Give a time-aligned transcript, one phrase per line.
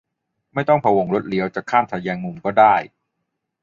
[0.53, 2.75] ไม่ต้องพะวงรถเลี้ยว จะข้ามทแยงมุมก็ได้